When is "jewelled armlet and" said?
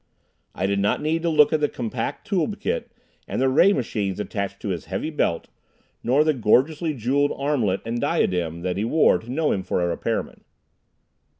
6.95-8.01